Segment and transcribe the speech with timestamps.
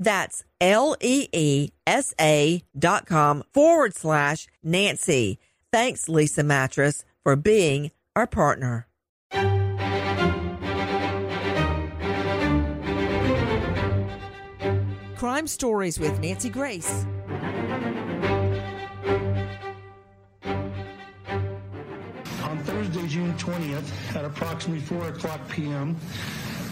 [0.00, 5.38] That's L-E-E-S-A dot com forward slash Nancy.
[5.70, 8.88] Thanks, Leesa Mattress, for being our partner.
[15.16, 17.04] Crime Stories with Nancy Grace.
[22.42, 25.94] On Thursday, June 20th, at approximately 4 o'clock p.m.,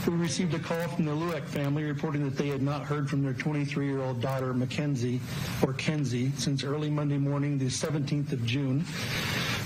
[0.09, 3.23] we received a call from the Lueck family reporting that they had not heard from
[3.23, 5.20] their 23-year-old daughter, Mackenzie,
[5.62, 8.84] or Kenzie, since early Monday morning, the 17th of June,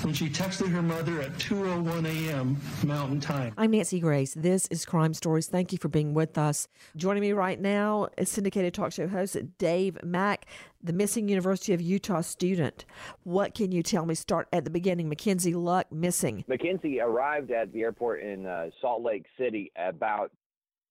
[0.04, 2.60] when she texted her mother at 2.01 a.m.
[2.84, 3.54] Mountain Time.
[3.56, 4.34] I'm Nancy Grace.
[4.34, 5.46] This is Crime Stories.
[5.46, 6.66] Thank you for being with us.
[6.96, 10.46] Joining me right now is syndicated talk show host Dave Mack,
[10.82, 12.84] the missing University of Utah student.
[13.22, 14.14] What can you tell me?
[14.14, 15.08] Start at the beginning.
[15.08, 16.44] Mackenzie Lueck missing.
[16.48, 20.32] Mackenzie arrived at the airport in uh, Salt Lake City about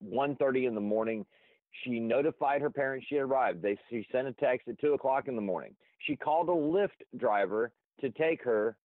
[0.06, 1.26] 1.30 in the morning.
[1.84, 3.62] She notified her parents she arrived.
[3.62, 5.74] They she sent a text at two o'clock in the morning.
[6.08, 8.76] She called a Lyft driver to take her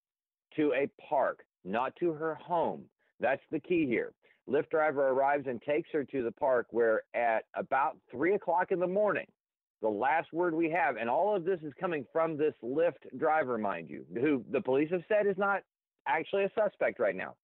[0.56, 2.84] to a park, not to her home.
[3.20, 4.12] That's the key here.
[4.48, 8.78] Lyft driver arrives and takes her to the park where at about three o'clock in
[8.78, 9.26] the morning,
[9.82, 13.58] the last word we have, and all of this is coming from this Lyft driver,
[13.58, 15.62] mind you, who the police have said is not
[16.06, 17.34] actually a suspect right now.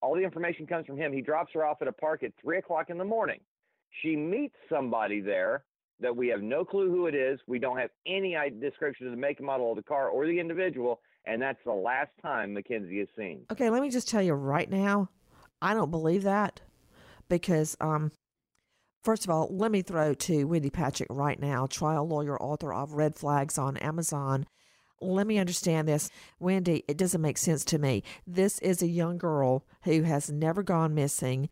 [0.00, 1.12] All the information comes from him.
[1.12, 3.40] He drops her off at a park at three o'clock in the morning.
[4.02, 5.64] She meets somebody there
[6.00, 7.40] that we have no clue who it is.
[7.46, 10.38] We don't have any description of the make and model of the car or the
[10.38, 13.44] individual, and that's the last time Mackenzie is seen.
[13.50, 15.10] Okay, let me just tell you right now,
[15.60, 16.60] I don't believe that
[17.28, 18.12] because, um,
[19.02, 22.92] first of all, let me throw to Wendy Patrick right now, trial lawyer, author of
[22.92, 24.46] Red Flags on Amazon.
[25.00, 26.08] Let me understand this.
[26.38, 28.02] Wendy, it doesn't make sense to me.
[28.26, 31.50] This is a young girl who has never gone missing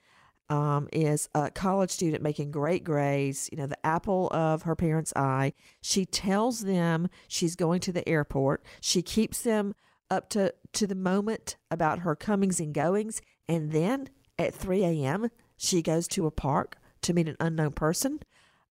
[0.49, 5.13] um, is a college student making great grades, you know, the apple of her parents'
[5.17, 5.53] eye.
[5.81, 8.63] She tells them she's going to the airport.
[8.81, 9.75] She keeps them
[10.11, 13.23] up to, to the moment about her comings and goings.
[13.49, 18.21] And then at 3 a.m., she goes to a park to meet an unknown person.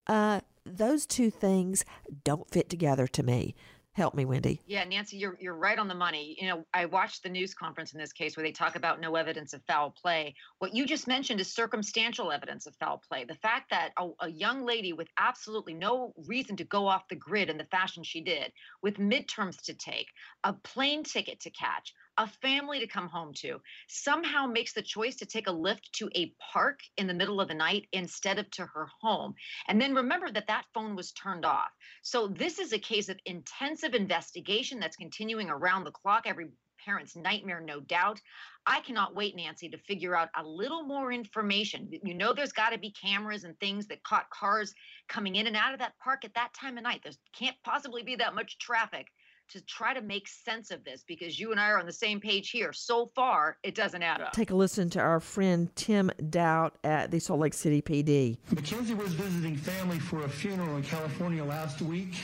[0.08, 1.86] Uh, those two things
[2.24, 3.56] don't fit together to me.
[3.94, 4.60] Help me, Wendy.
[4.66, 6.36] Yeah, Nancy, you're you're right on the money.
[6.40, 9.16] You know, I watched the news conference in this case where they talk about no
[9.16, 10.34] evidence of foul play.
[10.58, 13.24] What you just mentioned is circumstantial evidence of foul play.
[13.24, 17.16] The fact that a, a young lady with absolutely no reason to go off the
[17.16, 20.08] grid in the fashion she did, with midterms to take,
[20.44, 25.16] a plane ticket to catch, a family to come home to, somehow makes the choice
[25.18, 28.50] to take a Lyft to a park in the middle of the night instead of
[28.52, 29.34] to her home.
[29.68, 31.72] And then remember that that phone was turned off.
[32.02, 36.24] So this is a case of intensive investigation that's continuing around the clock.
[36.26, 36.48] Every
[36.84, 38.20] parent's nightmare, no doubt.
[38.66, 41.90] I cannot wait, Nancy, to figure out a little more information.
[42.04, 44.74] You know, there's got to be cameras and things that caught cars
[45.10, 47.02] coming in and out of that park at that time of night.
[47.04, 49.08] There can't possibly be that much traffic
[49.54, 52.20] to try to make sense of this because you and I are on the same
[52.20, 52.74] page here.
[52.74, 54.34] So far, it doesn't add up.
[54.34, 58.38] Take a listen to our friend Tim Doubt at the Salt Lake City PD.
[58.52, 62.16] Mackenzie was visiting family for a funeral in California last week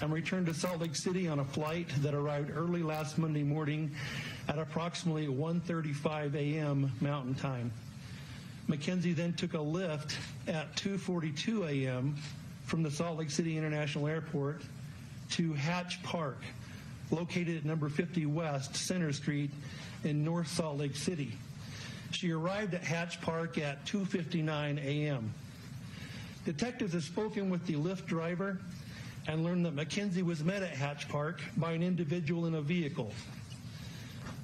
[0.00, 3.94] and returned to Salt Lake City on a flight that arrived early last Monday morning
[4.48, 6.90] at approximately 1:35 a.m.
[7.02, 7.70] Mountain Time.
[8.66, 10.16] Mackenzie then took a Lyft
[10.48, 12.16] at 2:42 a.m.
[12.64, 14.62] from the Salt Lake City International Airport
[15.32, 16.42] to Hatch Park,
[17.12, 19.50] located at number 50 West Center Street
[20.04, 21.32] in North Salt Lake City.
[22.10, 25.32] She arrived at Hatch Park at 2:59 a.m.
[26.44, 28.58] Detectives have spoken with the Lyft driver
[29.28, 33.12] and learned that Mackenzie was met at Hatch Park by an individual in a vehicle.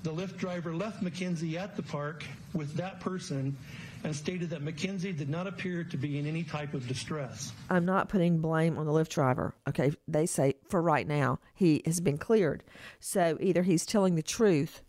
[0.05, 2.25] The Lyft driver left Mackenzie at the park
[2.55, 3.57] with that person
[4.05, 7.53] and stated that McKenzie did not appear to be in any type of distress.
[7.71, 9.55] I'm not putting blame on the Lyft driver.
[9.69, 12.65] Okay, they say for right now he has been cleared.
[13.01, 14.83] So either he's telling the truth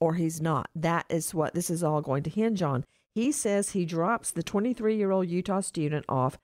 [0.00, 0.68] or he's not.
[0.74, 2.84] That is what this is all going to hinge on.
[3.14, 6.38] He says he drops the 23 year old Utah student off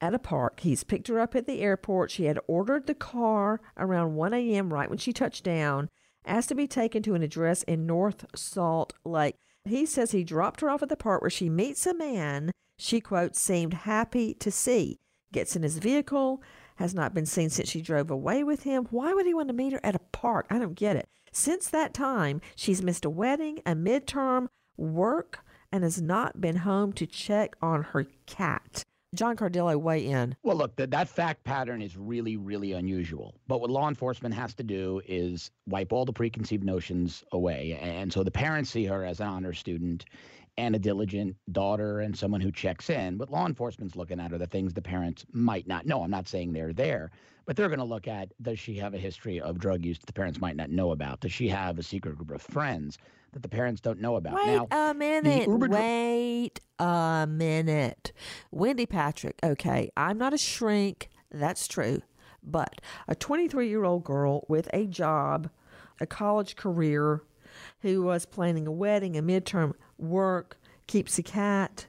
[0.00, 0.60] at a park.
[0.60, 2.10] He's picked her up at the airport.
[2.10, 4.72] She had ordered the car around 1 a.m.
[4.72, 5.88] right when she touched down,
[6.26, 9.36] asked to be taken to an address in North Salt Lake.
[9.64, 12.50] He says he dropped her off at the park where she meets a man
[12.82, 14.98] she, quote, seemed happy to see.
[15.32, 16.42] Gets in his vehicle,
[16.76, 18.88] has not been seen since she drove away with him.
[18.90, 20.46] Why would he want to meet her at a park?
[20.50, 21.08] I don't get it.
[21.30, 26.92] Since that time, she's missed a wedding, a midterm, work, and has not been home
[26.94, 28.82] to check on her cat.
[29.14, 30.34] John Cardillo, weigh in.
[30.42, 33.34] Well, look, that, that fact pattern is really, really unusual.
[33.46, 37.78] But what law enforcement has to do is wipe all the preconceived notions away.
[37.78, 40.06] And so the parents see her as an honor student
[40.56, 43.18] and a diligent daughter and someone who checks in.
[43.18, 46.02] What law enforcement's looking at are the things the parents might not know.
[46.02, 47.10] I'm not saying they're there,
[47.44, 50.06] but they're going to look at does she have a history of drug use that
[50.06, 51.20] the parents might not know about?
[51.20, 52.96] Does she have a secret group of friends
[53.32, 54.34] that the parents don't know about.
[54.34, 55.48] Wait now, a minute.
[55.48, 58.12] Wait a minute.
[58.50, 61.08] Wendy Patrick, okay, I'm not a shrink.
[61.30, 62.02] That's true.
[62.42, 65.50] But a 23 year old girl with a job,
[66.00, 67.22] a college career,
[67.80, 71.86] who was planning a wedding, a midterm work, keeps a cat,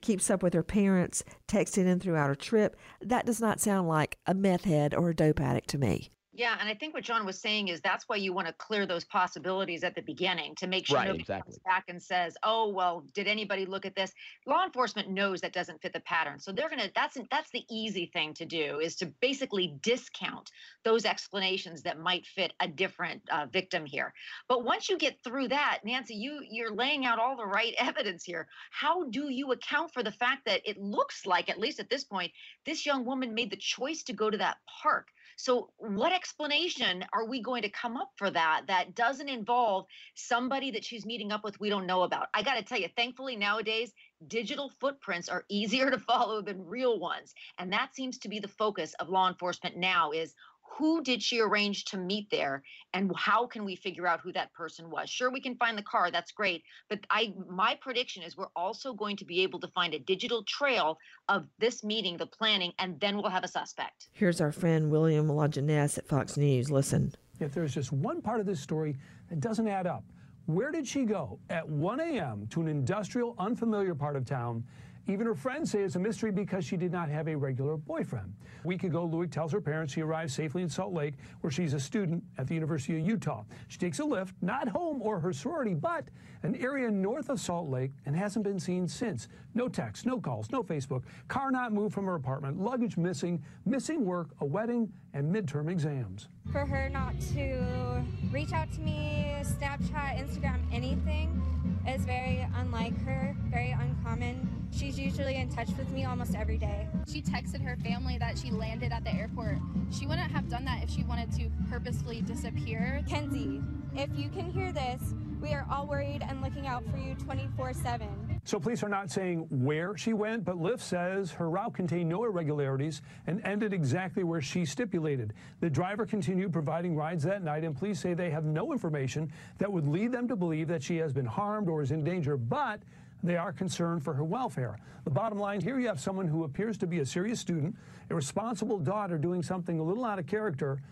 [0.00, 2.76] keeps up with her parents, texting in throughout her trip.
[3.00, 6.10] That does not sound like a meth head or a dope addict to me.
[6.36, 8.86] Yeah, and I think what John was saying is that's why you want to clear
[8.86, 11.52] those possibilities at the beginning to make sure right, nobody exactly.
[11.52, 14.12] comes back and says, "Oh, well, did anybody look at this?"
[14.44, 16.90] Law enforcement knows that doesn't fit the pattern, so they're gonna.
[16.92, 20.50] That's that's the easy thing to do is to basically discount
[20.82, 24.12] those explanations that might fit a different uh, victim here.
[24.48, 28.24] But once you get through that, Nancy, you you're laying out all the right evidence
[28.24, 28.48] here.
[28.72, 32.02] How do you account for the fact that it looks like, at least at this
[32.02, 32.32] point,
[32.66, 35.06] this young woman made the choice to go to that park?
[35.36, 40.70] So, what explanation are we going to come up for that that doesn't involve somebody
[40.72, 42.28] that she's meeting up with we don't know about?
[42.34, 43.92] I got to tell you, thankfully, nowadays,
[44.26, 47.34] digital footprints are easier to follow than real ones.
[47.58, 50.34] And that seems to be the focus of law enforcement now is
[50.76, 52.62] who did she arrange to meet there
[52.92, 55.82] and how can we figure out who that person was sure we can find the
[55.82, 59.68] car that's great but i my prediction is we're also going to be able to
[59.68, 60.98] find a digital trail
[61.28, 65.28] of this meeting the planning and then we'll have a suspect Here's our friend William
[65.28, 66.70] Lajeunesse at Fox News.
[66.70, 67.14] Listen.
[67.40, 68.96] If there's just one part of this story
[69.28, 70.04] that doesn't add up,
[70.46, 72.46] where did she go at 1 a.m.
[72.50, 74.64] to an industrial, unfamiliar part of town?
[75.06, 78.32] Even her friends say it's a mystery because she did not have a regular boyfriend.
[78.64, 81.74] A week ago, Lueck tells her parents she arrived safely in Salt Lake, where she's
[81.74, 83.44] a student at the University of Utah.
[83.68, 86.08] She takes a Lyft, not home or her sorority, but
[86.42, 89.28] an area north of Salt Lake, and hasn't been seen since.
[89.54, 91.02] No texts, no calls, no Facebook.
[91.28, 96.28] Car not moved from her apartment, luggage missing, missing work, a wedding, and midterm exams.
[96.52, 101.42] For her not to reach out to me, Snapchat, Instagram, anything
[101.88, 104.68] is very unlike her, very uncommon.
[104.70, 106.88] She's usually in touch with me almost every day.
[107.06, 109.58] She texted her family that she landed at the airport.
[109.90, 113.02] She wouldn't have done that if she wanted to purposefully disappear.
[113.08, 113.60] Kenzie,
[113.94, 117.74] if you can hear this, we are all worried and looking out for you 24
[117.74, 118.23] 7.
[118.46, 122.24] So police are not saying where she went, but Lyft says her route contained no
[122.24, 125.32] irregularities and ended exactly where she stipulated.
[125.60, 129.72] The driver continued providing rides that night, and police say they have no information that
[129.72, 132.80] would lead them to believe that she has been harmed or is in danger, but
[133.22, 134.76] they are concerned for her welfare.
[135.04, 137.74] The bottom line here you have someone who appears to be a serious student,
[138.10, 140.82] a responsible daughter doing something a little out of character.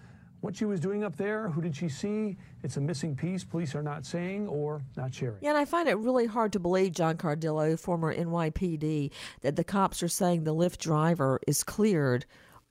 [0.42, 2.36] What she was doing up there, who did she see?
[2.64, 3.44] It's a missing piece.
[3.44, 5.36] Police are not saying or not sharing.
[5.40, 9.62] Yeah, and I find it really hard to believe, John Cardillo, former NYPD, that the
[9.62, 12.26] cops are saying the Lyft driver is cleared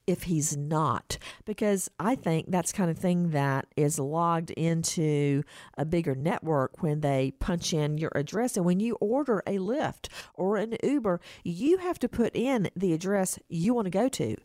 [0.06, 1.18] if he's not.
[1.46, 5.44] Because I think that's kind of thing that is logged into
[5.78, 8.58] a bigger network when they punch in your address.
[8.58, 12.92] And when you order a Lyft or an Uber, you have to put in the
[12.92, 14.36] address you want to go to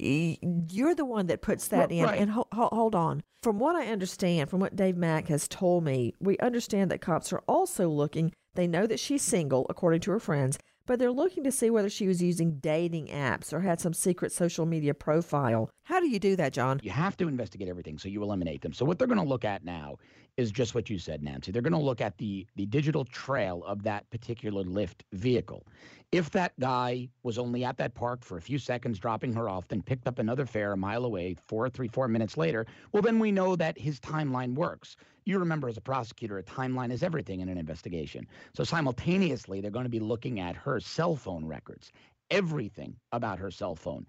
[0.00, 2.04] you're the one that puts that in.
[2.04, 2.20] Right.
[2.20, 3.22] And ho- ho- hold on.
[3.42, 7.32] From what I understand, from what Dave Mack has told me, we understand that cops
[7.32, 8.32] are also looking.
[8.54, 11.88] They know that she's single, according to her friends, but they're looking to see whether
[11.88, 15.70] she was using dating apps or had some secret social media profile.
[15.84, 16.80] How do you do that, John?
[16.82, 18.72] You have to investigate everything, so you eliminate them.
[18.72, 19.96] So what they're going to look at now
[20.40, 21.52] is just what you said, Nancy.
[21.52, 25.64] They're going to look at the the digital trail of that particular Lyft vehicle,
[26.12, 29.68] If that guy was only at that park for a few seconds, dropping her off,
[29.68, 33.20] then picked up another fare a mile away, four, three, four minutes later, well, then
[33.20, 34.96] we know that his timeline works.
[35.24, 38.26] You remember, as a prosecutor, a timeline is everything in an investigation.
[38.54, 41.92] So simultaneously, they're going to be looking at her cell phone records,
[42.30, 44.06] everything about her cell phone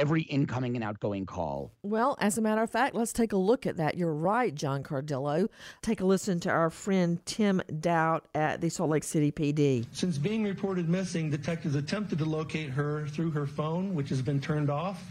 [0.00, 1.70] every incoming and outgoing call.
[1.82, 3.98] Well, as a matter of fact, let's take a look at that.
[3.98, 5.48] You're right, John Cardillo.
[5.82, 9.86] Take a listen to our friend Tim Doubt at the Salt Lake City PD.
[9.92, 14.40] Since being reported missing, detectives attempted to locate her through her phone, which has been
[14.40, 15.02] turned off,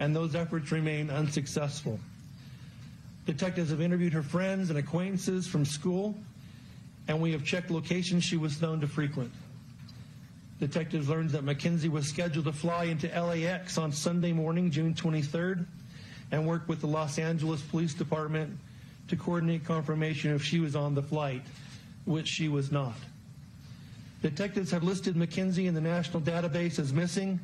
[0.00, 2.00] and those efforts remain unsuccessful.
[3.26, 6.16] Detectives have interviewed her friends and acquaintances from school,
[7.08, 9.30] and we have checked locations she was known to frequent.
[10.58, 15.66] Detectives learned that McKenzie was scheduled to fly into LAX on Sunday morning, June 23rd,
[16.32, 18.56] and work with the Los Angeles Police Department
[19.08, 21.42] to coordinate confirmation if she was on the flight,
[22.06, 22.94] which she was not.
[24.22, 27.38] Detectives have listed McKenzie in the national database as missing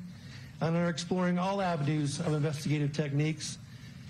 [0.63, 3.59] and are exploring all avenues of investigative techniques,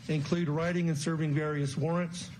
[0.08, 2.30] include writing and serving various warrants,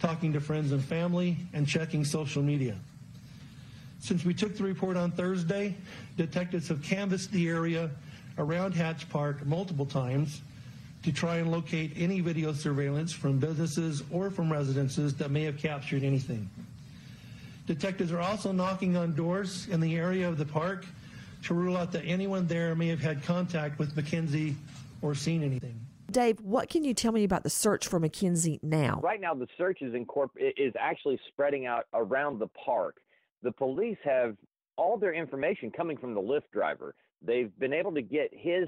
[0.00, 2.76] talking to friends and family, and checking social media.
[4.04, 5.74] Since we took the report on Thursday,
[6.18, 7.90] detectives have canvassed the area
[8.36, 10.42] around Hatch Park multiple times
[11.04, 15.56] to try and locate any video surveillance from businesses or from residences that may have
[15.56, 16.50] captured anything.
[17.66, 20.84] Detectives are also knocking on doors in the area of the park
[21.44, 24.54] to rule out that anyone there may have had contact with McKenzie
[25.00, 25.80] or seen anything.
[26.10, 29.00] Dave, what can you tell me about the search for McKenzie now?
[29.02, 32.98] Right now, the search is, incorpor- is actually spreading out around the park
[33.44, 34.36] the police have
[34.76, 36.96] all their information coming from the Lyft driver.
[37.22, 38.66] They've been able to get his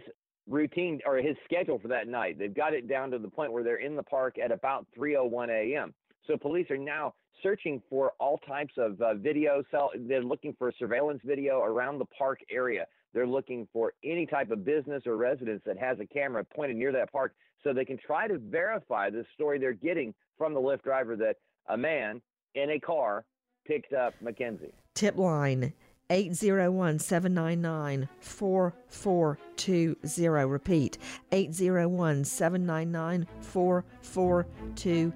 [0.48, 2.38] routine or his schedule for that night.
[2.38, 5.48] They've got it down to the point where they're in the park at about 3:01
[5.48, 5.92] a.m.
[6.26, 9.62] So police are now searching for all types of uh, video.
[10.06, 12.86] They're looking for surveillance video around the park area.
[13.12, 16.92] They're looking for any type of business or residence that has a camera pointed near
[16.92, 20.82] that park, so they can try to verify the story they're getting from the Lyft
[20.82, 21.36] driver that
[21.68, 22.20] a man
[22.54, 23.24] in a car
[23.66, 24.72] picked up Mackenzie.
[24.94, 25.72] Tip line
[26.10, 30.46] 801 799 4420.
[30.46, 30.98] Repeat
[31.32, 35.12] 801 799 4420.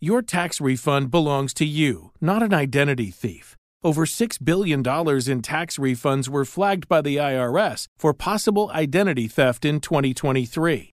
[0.00, 3.56] Your tax refund belongs to you, not an identity thief.
[3.82, 9.64] Over $6 billion in tax refunds were flagged by the IRS for possible identity theft
[9.64, 10.92] in 2023.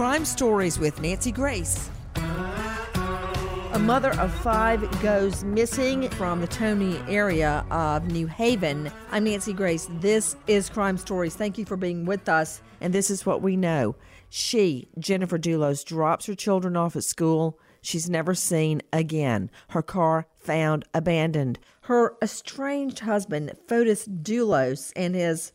[0.00, 1.90] Crime Stories with Nancy Grace.
[2.16, 8.90] A mother of five goes missing from the Tony area of New Canaan.
[9.10, 9.88] I'm Nancy Grace.
[10.00, 11.36] This is Crime Stories.
[11.36, 12.62] Thank you for being with us.
[12.80, 13.94] And this is what we know.
[14.30, 17.58] She, Jennifer Dulos, drops her children off at school.
[17.82, 19.50] She's never seen again.
[19.68, 21.58] Her car found abandoned.
[21.82, 25.52] Her estranged husband, Fotis Dulos, and his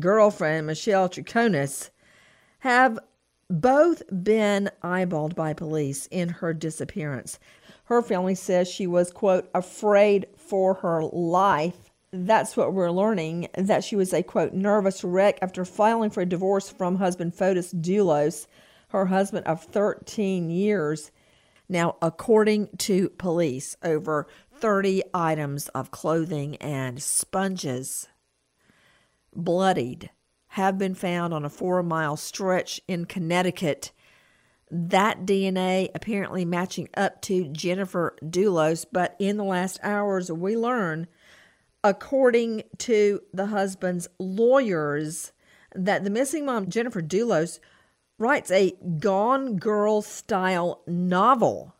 [0.00, 1.90] girlfriend, Michelle Troconis,
[2.58, 2.98] have
[3.48, 7.38] both been eyeballed by police in her disappearance.
[7.84, 11.90] Her family says she was, quote, afraid for her life.
[12.12, 16.26] That's what we're learning, that she was a, quote, nervous wreck after filing for a
[16.26, 18.46] divorce from husband Fotis Dulos,
[18.88, 21.10] her husband of 13 years.
[21.68, 24.26] Now, according to police, over
[24.58, 28.08] 30 items of clothing and sponges,
[29.34, 30.10] bloodied,
[30.56, 33.92] have been found on a four mile stretch in Connecticut.
[34.70, 41.08] That DNA apparently matching up to Jennifer Dulos, but in the last hours, we learn,
[41.84, 45.32] according to the husband's lawyers,
[45.74, 47.60] that the missing mom, Jennifer Dulos,
[48.18, 51.74] writes a Gone Girl style novel.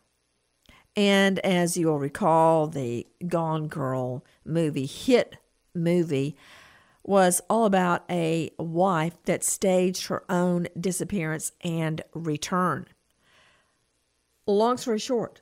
[0.95, 5.37] And as you'll recall, the Gone Girl movie, hit
[5.73, 6.37] movie,
[7.07, 12.85] was all about a wife that staged her own disappearance and return.
[14.45, 15.41] Long story short,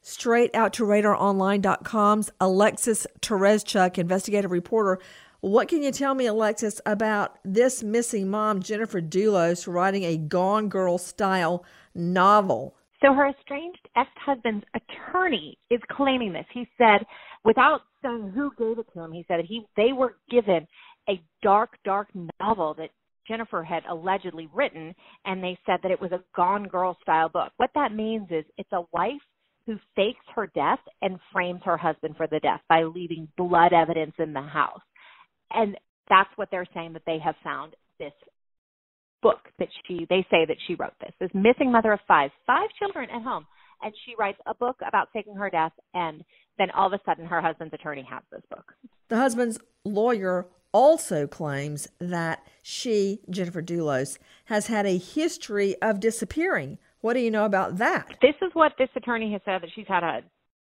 [0.00, 4.98] straight out to radaronline.com's Alexis Tereszcuk, investigative reporter,
[5.40, 10.68] what can you tell me, Alexis, about this missing mom, Jennifer Dulos, writing a Gone
[10.68, 11.64] Girl style
[11.94, 12.76] novel?
[13.02, 16.46] So her estranged ex-husband's attorney is claiming this.
[16.54, 17.04] He said,
[17.44, 20.68] without saying who gave it to him, he said he they were given
[21.12, 22.08] a dark, dark
[22.40, 22.90] novel that
[23.28, 27.52] Jennifer had allegedly written, and they said that it was a Gone Girl style book.
[27.56, 29.12] What that means is it's a wife
[29.66, 34.14] who fakes her death and frames her husband for the death by leaving blood evidence
[34.18, 34.80] in the house
[35.52, 35.76] and
[36.08, 38.12] that's what they're saying that they have found this
[39.22, 42.68] book that she they say that she wrote this this missing mother of five five
[42.78, 43.46] children at home
[43.82, 46.22] and she writes a book about faking her death and
[46.62, 48.74] then all of a sudden her husband's attorney has this book
[49.08, 56.78] the husband's lawyer also claims that she jennifer dulos has had a history of disappearing
[57.00, 59.88] what do you know about that this is what this attorney has said that she's
[59.88, 60.22] had a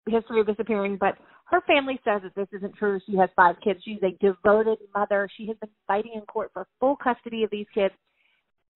[0.09, 1.15] history of disappearing but
[1.53, 2.99] her family says that this isn't true.
[3.05, 3.79] She has five kids.
[3.85, 5.29] She's a devoted mother.
[5.37, 7.93] She has been fighting in court for full custody of these kids.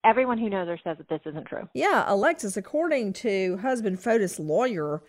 [0.05, 1.67] Everyone who knows her says that this isn't true.
[1.73, 5.01] Yeah, Alexis, according to husband Fotis lawyer,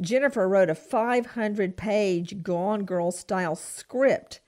[0.00, 4.40] Jennifer wrote a 500 page Gone Girl style script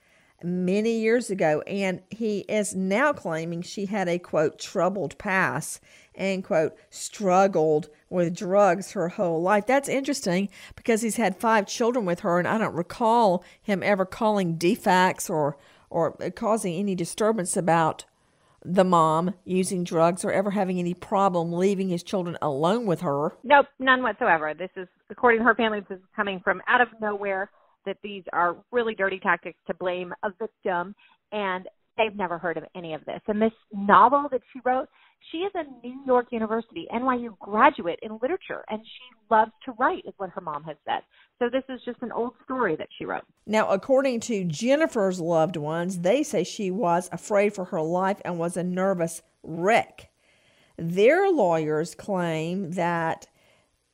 [0.43, 5.81] many years ago, and he is now claiming she had a quote, troubled past
[6.15, 9.65] and quote, struggled with drugs her whole life.
[9.65, 14.05] That's interesting because he's had five children with her, and I don't recall him ever
[14.05, 15.57] calling defects or,
[15.89, 18.05] or causing any disturbance about
[18.63, 23.37] the mom using drugs or ever having any problem leaving his children alone with her.
[23.43, 24.53] Nope, none whatsoever.
[24.53, 27.49] This is, according to her family, this is coming from out of nowhere
[27.85, 30.95] that these are really dirty tactics to blame a victim
[31.31, 31.67] and
[31.97, 33.19] they've never heard of any of this.
[33.27, 34.87] And this novel that she wrote,
[35.31, 40.05] she is a New York University, NYU graduate in literature, and she loves to write,
[40.05, 41.01] is what her mom has said.
[41.39, 43.23] So this is just an old story that she wrote.
[43.45, 48.39] Now, according to Jennifer's loved ones, they say she was afraid for her life and
[48.39, 50.09] was a nervous wreck.
[50.77, 53.27] Their lawyers claim that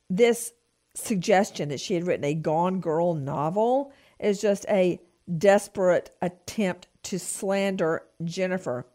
[0.08, 0.52] this
[0.96, 5.00] suggestion that she had written a Gone Girl novel is just a
[5.38, 8.86] desperate attempt to slander Jennifer.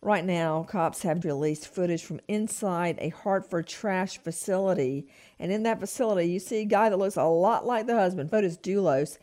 [0.00, 5.08] Right now, cops have released footage from inside a Hartford trash facility.
[5.38, 8.30] And in that facility, you see a guy that looks a lot like the husband,
[8.30, 9.18] Fotis Dulos,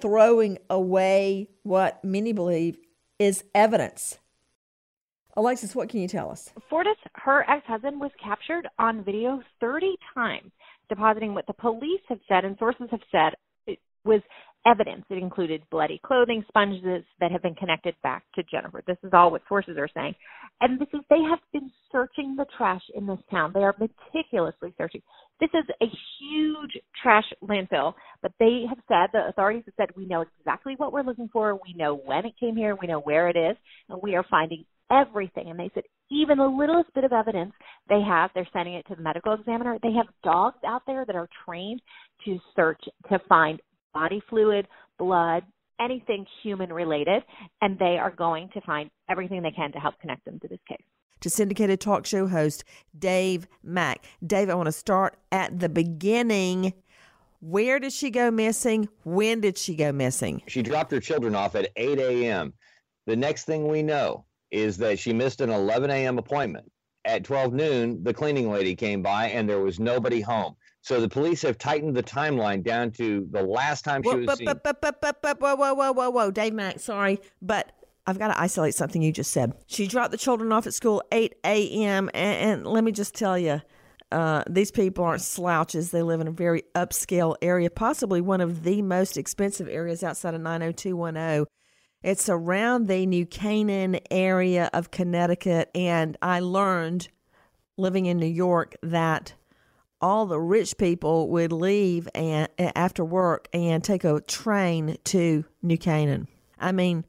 [0.00, 2.78] throwing away what many believe
[3.18, 4.18] is evidence.
[5.36, 6.50] Alexis, what can you tell us?
[6.70, 10.50] Fotis, her ex husband, was captured on video 30 times
[10.88, 13.34] depositing what the police have said and sources have said
[13.66, 14.20] it was
[14.66, 15.04] evidence.
[15.10, 18.82] It included bloody clothing, sponges that have been connected back to Jennifer.
[18.86, 20.14] This is all what sources are saying.
[20.60, 23.52] And this is they have been searching the trash in this town.
[23.54, 25.02] They are meticulously searching.
[25.40, 25.86] This is a
[26.18, 30.92] huge trash landfill, but they have said the authorities have said we know exactly what
[30.92, 31.54] we're looking for.
[31.54, 32.76] We know when it came here.
[32.80, 33.56] We know where it is,
[33.88, 35.48] and we are finding everything.
[35.48, 37.52] And they said even the littlest bit of evidence
[37.88, 39.78] they have, they're sending it to the medical examiner.
[39.82, 41.80] They have dogs out there that are trained
[42.24, 43.60] to search to find
[43.92, 44.66] body fluid,
[44.98, 45.42] blood,
[45.80, 47.22] anything human related,
[47.60, 50.58] and they are going to find everything they can to help connect them to this
[50.68, 50.82] case.
[51.20, 52.64] To syndicated talk show host
[52.96, 54.04] Dave Mack.
[54.24, 56.74] Dave, I want to start at the beginning.
[57.40, 58.88] Where did she go missing?
[59.04, 60.42] When did she go missing?
[60.46, 62.52] She dropped her children off at 8 a.m.
[63.06, 66.18] The next thing we know is that she missed an 11 a.m.
[66.18, 66.70] appointment.
[67.04, 70.54] At 12 noon, the cleaning lady came by and there was nobody home.
[70.82, 74.38] So the police have tightened the timeline down to the last time she whoa, was
[74.38, 74.46] seen.
[74.46, 77.72] Whoa, whoa, whoa, whoa, whoa, Dave Mack, sorry, but
[78.06, 79.52] I've got to isolate something you just said.
[79.66, 82.10] She dropped the children off at school 8 a.m.
[82.14, 83.60] And, and let me just tell you,
[84.10, 85.90] uh, these people aren't slouches.
[85.90, 90.32] They live in a very upscale area, possibly one of the most expensive areas outside
[90.32, 91.44] of 90210.
[92.08, 95.70] It's around the New Canaan area of Connecticut.
[95.74, 97.08] And I learned
[97.76, 99.34] living in New York that
[100.00, 105.44] all the rich people would leave and eh, after work and take a train to
[105.60, 106.28] New Canaan.
[106.58, 107.04] I mean,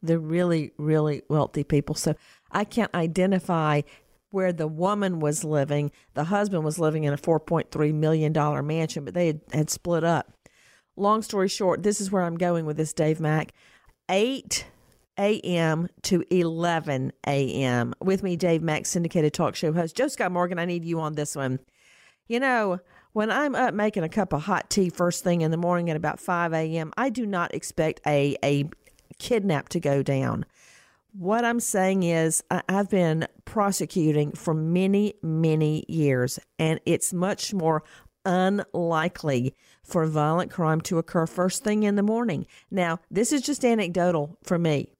[0.00, 1.96] the really, really wealthy people.
[1.96, 2.14] So
[2.52, 3.80] I can't identify
[4.30, 5.90] where the woman was living.
[6.14, 10.32] The husband was living in a $4.3 million mansion, but they had, had split up.
[10.94, 13.52] Long story short, this is where I'm going with this, Dave Mack.
[14.08, 14.66] 8
[15.18, 15.88] a.m.
[16.02, 17.94] to 11 a.m.
[18.00, 19.96] With me, Dave Mack, syndicated talk show host.
[19.96, 21.60] Joe Scott Morgan, I need you on this one.
[22.28, 22.80] You know,
[23.12, 25.96] when I'm up making a cup of hot tea first thing in the morning at
[25.96, 28.68] about 5 a.m., I do not expect a, a
[29.18, 30.44] kidnap to go down.
[31.12, 37.84] What I'm saying is, I've been prosecuting for many, many years, and it's much more
[38.26, 42.46] unlikely for violent crime to occur first thing in the morning.
[42.70, 44.92] Now, this is just anecdotal for me,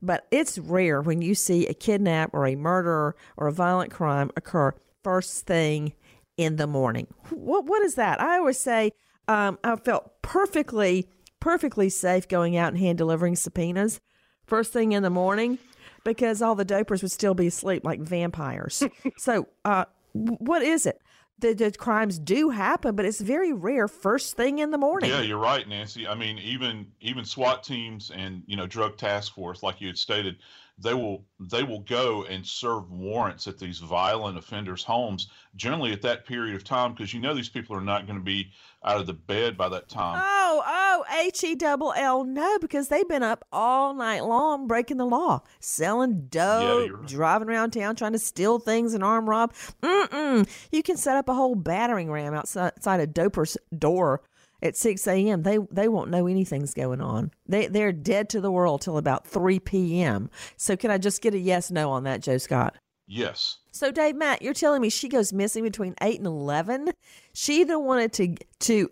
[0.00, 4.30] but it's rare when you see a kidnap or a murder or a violent crime
[4.36, 5.94] occur first thing
[6.36, 7.08] in the morning.
[7.30, 8.20] What what is that?
[8.20, 8.92] I always say
[9.26, 11.08] um, I felt perfectly
[11.40, 14.00] perfectly safe going out and hand delivering subpoenas
[14.46, 15.58] first thing in the morning
[16.04, 18.82] because all the dopers would still be asleep like vampires.
[19.16, 21.00] so, uh, what is it?
[21.40, 25.10] The, the, crimes do happen, but it's very rare first thing in the morning.
[25.10, 26.06] Yeah, you're right, Nancy.
[26.06, 29.98] I mean, even even SWAT teams and you know drug task force, like you had
[29.98, 30.38] stated,
[30.80, 36.02] they will they will go and serve warrants at these violent offenders' homes generally at
[36.02, 38.50] that period of time because you know these people are not going to be
[38.84, 40.22] out of the bed by that time.
[40.24, 44.98] Oh, oh, H E double L no, because they've been up all night long breaking
[44.98, 47.06] the law, selling dope, yeah, right.
[47.06, 49.52] driving around town trying to steal things and arm rob.
[49.82, 50.48] Mm-mm.
[50.70, 54.22] You can set up a whole battering ram outside, outside a doper's door
[54.62, 55.42] at 6 a.m.
[55.42, 57.30] They they won't know anything's going on.
[57.46, 60.30] They they're dead to the world till about 3 p.m.
[60.56, 62.76] So can I just get a yes no on that, Joe Scott?
[63.06, 63.58] Yes.
[63.70, 66.90] So Dave Matt, you're telling me she goes missing between 8 and 11?
[67.32, 68.90] She either wanted to to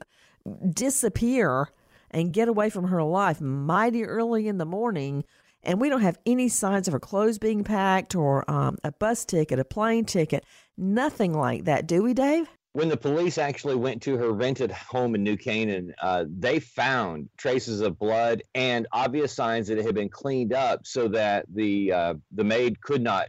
[0.70, 1.68] disappear
[2.10, 5.24] and get away from her life mighty early in the morning
[5.66, 9.24] and we don't have any signs of her clothes being packed or um, a bus
[9.24, 10.44] ticket, a plane ticket,
[10.78, 12.48] nothing like that, do we, Dave?
[12.76, 17.30] When the police actually went to her rented home in New Canaan, uh, they found
[17.38, 21.90] traces of blood and obvious signs that it had been cleaned up so that the
[21.90, 23.28] uh, the maid could not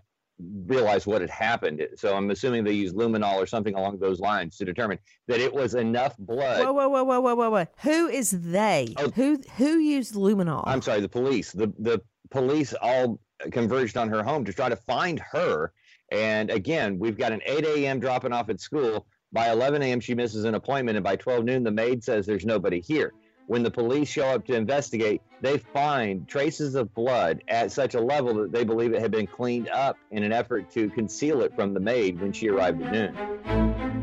[0.65, 1.81] realize what had happened.
[1.95, 5.53] So I'm assuming they used luminol or something along those lines to determine that it
[5.53, 6.65] was enough blood.
[6.65, 7.65] Whoa, whoa, whoa, whoa, whoa, whoa, whoa!
[7.83, 8.95] Who is they?
[8.97, 10.63] Oh, who who used luminol?
[10.67, 11.53] I'm sorry, the police.
[11.53, 13.21] The the police all
[13.53, 15.71] converged on her home to try to find her.
[16.11, 17.99] And again, we've got an 8 a.m.
[17.99, 21.63] dropping off at school by 11 a.m., she misses an appointment, and by 12 noon,
[21.63, 23.13] the maid says there's nobody here.
[23.47, 27.99] When the police show up to investigate, they find traces of blood at such a
[28.01, 31.55] level that they believe it had been cleaned up in an effort to conceal it
[31.55, 33.97] from the maid when she arrived at noon.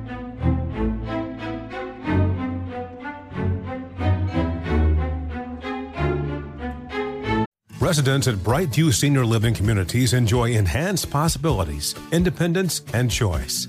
[7.80, 13.68] Residents at Brightview Senior Living Communities enjoy enhanced possibilities, independence, and choice.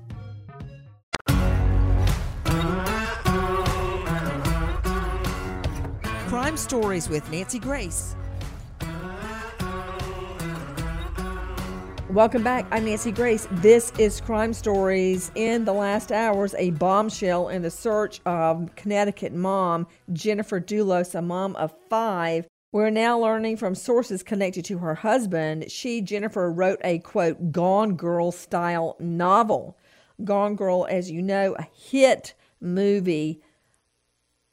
[6.51, 8.13] Crime Stories with Nancy Grace.
[12.09, 12.65] Welcome back.
[12.71, 13.47] I'm Nancy Grace.
[13.49, 15.31] This is Crime Stories.
[15.35, 21.21] In the last hours, a bombshell in the search of Connecticut mom Jennifer Dulos, a
[21.21, 22.47] mom of five.
[22.73, 25.71] We're now learning from sources connected to her husband.
[25.71, 29.77] She, Jennifer, wrote a quote, Gone Girl style novel.
[30.25, 33.41] Gone Girl, as you know, a hit movie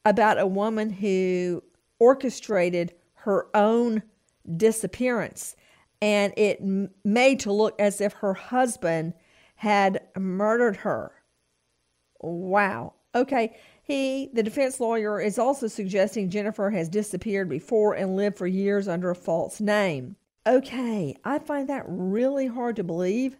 [0.05, 1.61] about a woman who
[1.99, 4.03] orchestrated her own
[4.57, 5.55] disappearance
[6.01, 6.59] and it
[7.03, 9.13] made to look as if her husband
[9.55, 11.11] had murdered her.
[12.21, 12.93] Wow.
[13.13, 13.57] Okay.
[13.83, 18.87] He, the defense lawyer, is also suggesting Jennifer has disappeared before and lived for years
[18.87, 20.15] under a false name.
[20.47, 23.37] Okay, I find that really hard to believe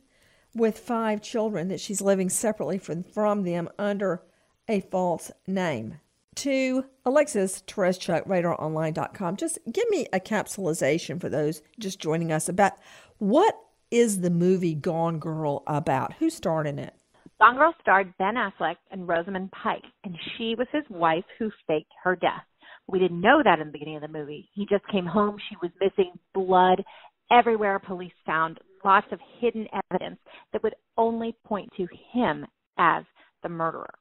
[0.54, 4.24] with five children that she's living separately from, from them under
[4.68, 6.00] a false name.
[6.36, 12.74] To Alexis Tereszcuk, radaronline.com, just give me a capsulization for those just joining us about
[13.18, 13.56] what
[13.92, 16.14] is the movie Gone Girl about?
[16.14, 16.94] Who starred in it?
[17.42, 21.92] Gone Girl starred Ben Affleck and Rosamund Pike, and she was his wife who faked
[22.04, 22.44] her death.
[22.88, 24.50] We didn't know that in the beginning of the movie.
[24.54, 25.38] He just came home.
[25.50, 26.84] She was missing blood
[27.32, 27.80] everywhere.
[27.80, 30.20] Police found lots of hidden evidence
[30.54, 32.46] that would only point to him
[32.78, 33.04] as
[33.44, 33.94] the murderer.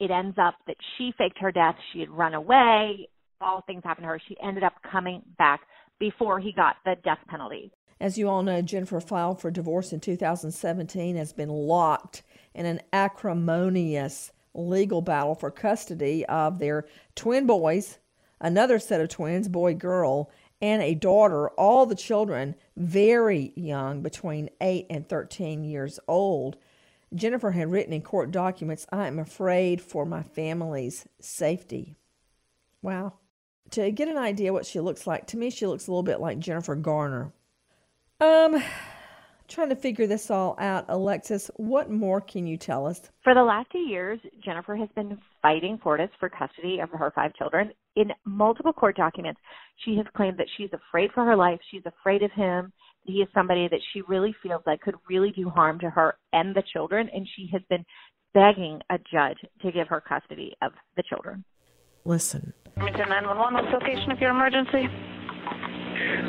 [0.00, 1.76] It ends up that she faked her death.
[1.92, 3.08] She had run away.
[3.40, 4.20] All things happened to her.
[4.28, 5.60] She ended up coming back
[5.98, 7.72] before he got the death penalty.
[8.00, 12.22] As you all know, Jennifer filed for divorce in 2017, has been locked
[12.54, 16.84] in an acrimonious legal battle for custody of their
[17.16, 17.98] twin boys,
[18.40, 20.30] another set of twins, boy, girl,
[20.60, 26.56] and a daughter, all the children very young, between 8 and 13 years old.
[27.14, 31.96] Jennifer had written in court documents, I am afraid for my family's safety.
[32.82, 33.14] Wow.
[33.70, 36.20] To get an idea what she looks like, to me, she looks a little bit
[36.20, 37.32] like Jennifer Garner.
[38.20, 38.62] Um,
[39.46, 43.10] trying to figure this all out, Alexis, what more can you tell us?
[43.24, 47.34] For the last two years, Jennifer has been fighting Fotis for custody of her five
[47.34, 47.72] children.
[47.96, 49.40] In multiple court documents,
[49.84, 52.72] she has claimed that she's afraid for her life, she's afraid of him,
[53.08, 56.54] he is somebody that she really feels like could really do harm to her and
[56.54, 57.84] the children, and she has been
[58.34, 61.42] begging a judge to give her custody of the children.
[62.04, 62.52] Listen.
[62.74, 64.86] Farmington 911, what's the location of your emergency?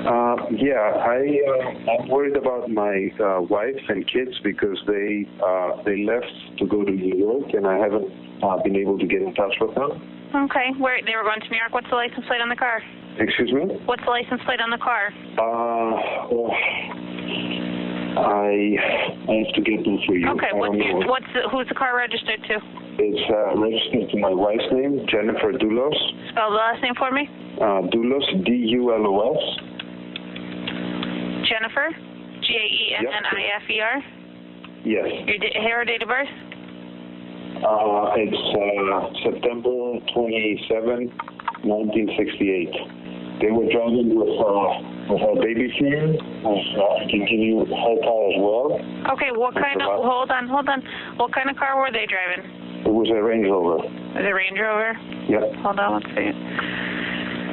[0.07, 5.83] Uh, yeah, I uh, I'm worried about my uh, wife and kids because they uh,
[5.83, 8.09] they left to go to New York and I haven't
[8.41, 10.18] uh, been able to get in touch with them.
[10.29, 11.73] Okay, where they were going to New York.
[11.73, 12.81] What's the license plate on the car?
[13.17, 13.65] Excuse me.
[13.85, 15.09] What's the license plate on the car?
[15.35, 16.53] Uh, well,
[18.13, 18.77] I
[19.25, 20.29] I have to get them for you.
[20.37, 21.09] Okay, what's know.
[21.09, 22.61] what's the, who's the car registered to?
[23.01, 25.97] It's uh, registered to my wife's name, Jennifer Dulos.
[26.29, 27.25] Spell the last name for me.
[27.57, 29.41] Uh, Dulos, D U L O S.
[31.49, 31.89] Jennifer,
[32.45, 33.97] G A E N N I F E R.
[34.85, 35.07] Yes.
[35.25, 36.29] Your or date of birth?
[37.59, 41.11] Uh, it's uh, September 27,
[41.67, 42.71] 1968.
[43.41, 44.71] They were driving with uh,
[45.11, 46.15] with our baby team.
[46.43, 48.79] Uh, I can give you her car as well.
[49.15, 49.87] Okay, what kind of?
[50.03, 50.83] Hold on, hold on.
[51.17, 52.47] What kind of car were they driving?
[52.85, 53.83] It was a Range Rover.
[53.83, 54.95] Was it Range Rover?
[55.27, 55.55] Yep.
[55.63, 56.31] Hold on, let's see.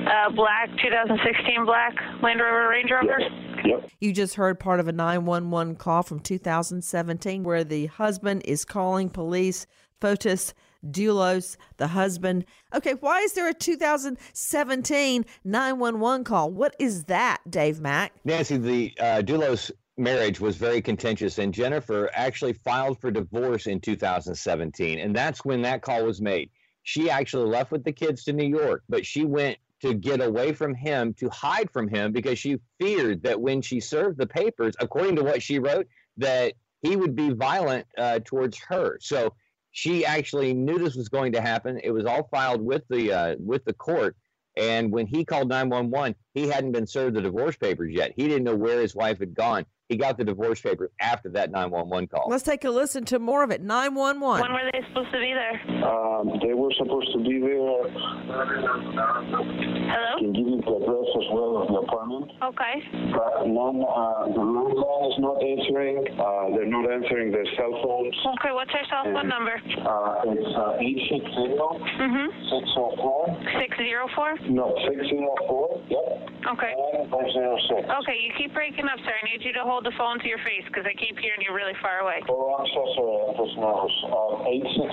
[0.07, 3.19] Uh, black, 2016 black Land Rover Range Rover.
[3.64, 3.90] Yep.
[3.99, 9.09] You just heard part of a 911 call from 2017 where the husband is calling
[9.09, 9.66] police.
[10.00, 10.52] Fotis
[10.85, 12.44] Dulos, the husband.
[12.74, 16.50] Okay, why is there a 2017 911 call?
[16.50, 18.12] What is that, Dave Mack?
[18.24, 23.80] Nancy, the uh, Dulos marriage was very contentious, and Jennifer actually filed for divorce in
[23.80, 26.50] 2017, and that's when that call was made.
[26.82, 30.52] She actually left with the kids to New York, but she went to get away
[30.52, 34.74] from him, to hide from him, because she feared that when she served the papers,
[34.80, 35.87] according to what she wrote,
[36.18, 38.98] that he would be violent uh, towards her.
[39.00, 39.35] So
[39.76, 41.78] she actually knew this was going to happen.
[41.84, 44.16] It was all filed with the uh, with the court.
[44.56, 48.14] And when he called 911, he hadn't been served the divorce papers yet.
[48.16, 49.66] He didn't know where his wife had gone.
[49.88, 52.27] He got the divorce papers after that 911 call.
[52.29, 53.62] Let's take a listen to more of it.
[53.62, 54.42] 911.
[54.42, 55.55] When were they supposed to be there?
[55.87, 57.87] Um, they were supposed to be there.
[57.87, 59.46] Hello?
[59.46, 62.35] I can give you the address as well of the apartment.
[62.51, 62.75] Okay.
[63.14, 66.03] But none, uh, the landline is not answering.
[66.18, 68.11] Uh, they're not answering their cell phones.
[68.42, 69.55] Okay, what's her cell phone And- number?
[69.87, 72.27] Uh, it's uh, 860 Mm-hmm.
[72.51, 73.38] 604.
[73.62, 74.51] 604?
[74.51, 75.79] No, 604.
[75.94, 76.51] Yep.
[76.59, 76.75] Okay.
[77.11, 77.87] 506.
[78.03, 79.14] Okay, you keep breaking up, sir.
[79.14, 81.52] I need you to hold the phone to your face because I keep hearing you
[81.52, 82.22] really far away.
[82.28, 83.36] Oh, I'm so sorry.
[83.36, 83.94] This knows.
[84.08, 84.46] Uh,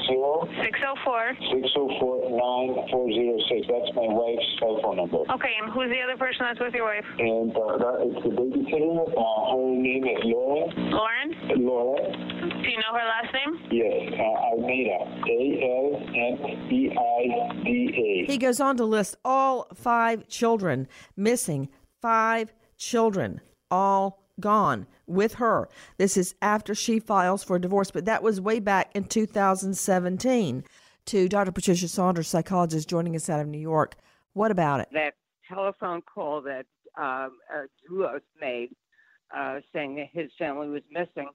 [0.04, 1.38] 860 604.
[1.54, 3.68] 604 9406.
[3.70, 5.24] That's my wife's cell phone number.
[5.32, 7.06] Okay, and who's the other person that's with your wife?
[7.20, 9.08] And uh, that is the babysitter.
[9.14, 10.70] Uh, her name is Lauren.
[10.92, 11.30] Lauren?
[11.62, 12.12] Lauren.
[12.64, 13.52] Do you know her last name?
[13.72, 15.00] Yes, uh, Almeida.
[15.30, 16.36] A L M
[16.72, 18.32] E I D A.
[18.32, 21.70] He goes on to list all five children missing,
[22.02, 23.42] five children,
[23.72, 25.70] all gone with her.
[25.98, 30.64] This is after she files for divorce, but that was way back in 2017.
[31.08, 31.52] To Dr.
[31.52, 33.96] Patricia Saunders, psychologist joining us out of New York.
[34.34, 34.88] What about it?
[34.94, 35.16] that
[35.48, 36.66] telephone call that
[36.98, 38.70] um, uh, made,
[39.36, 41.30] uh, saying that his family was missing,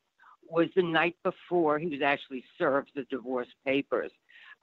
[0.48, 4.10] was the night before he was actually served the divorce papers.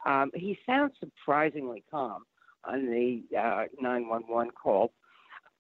[0.06, 2.24] Um, he sounds surprisingly calm
[2.64, 4.92] on the uh, 911 call.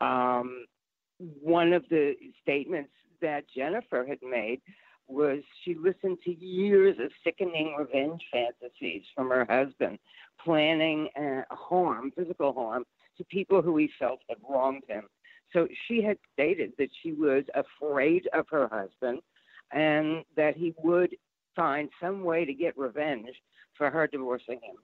[0.01, 0.65] Um,
[1.19, 4.61] one of the statements that Jennifer had made
[5.07, 9.99] was she listened to years of sickening revenge fantasies from her husband,
[10.43, 12.85] planning uh, harm, physical harm,
[13.17, 15.03] to people who he felt had wronged him.
[15.53, 19.21] So she had stated that she was afraid of her husband
[19.71, 21.15] and that he would
[21.55, 23.29] find some way to get revenge
[23.77, 24.75] for her divorcing him.